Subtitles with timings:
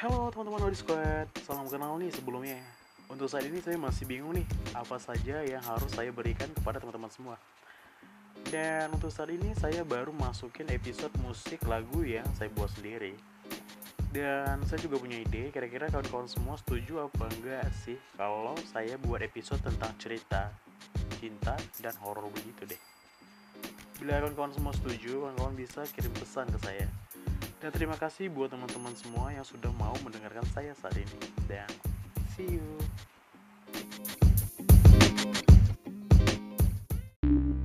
[0.00, 2.56] teman-teman Odi Squad, salam kenal nih sebelumnya.
[3.12, 7.12] Untuk saat ini saya masih bingung nih apa saja yang harus saya berikan kepada teman-teman
[7.12, 7.36] semua.
[8.48, 13.12] Dan untuk saat ini saya baru masukin episode musik lagu yang saya buat sendiri.
[14.08, 19.20] Dan saya juga punya ide, kira-kira kawan-kawan semua setuju apa enggak sih kalau saya buat
[19.20, 20.48] episode tentang cerita,
[21.20, 22.80] cinta, dan horor begitu deh.
[24.00, 26.88] Bila kawan-kawan semua setuju, kawan-kawan bisa kirim pesan ke saya.
[27.60, 31.20] Dan terima kasih buat teman-teman semua yang sudah mau mendengarkan saya saat ini.
[31.44, 31.68] Dan
[32.32, 32.64] see you.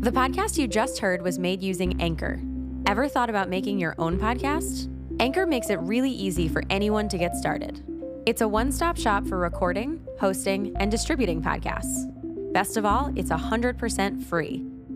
[0.00, 2.40] The podcast you just heard was made using Anchor.
[2.88, 4.88] Ever thought about making your own podcast?
[5.20, 7.84] Anchor makes it really easy for anyone to get started.
[8.24, 12.08] It's a one stop shop for recording, hosting, and distributing podcasts.
[12.56, 13.76] Best of all, it's 100%
[14.24, 14.71] free.